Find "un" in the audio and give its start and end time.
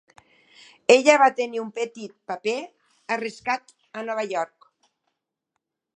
1.65-1.69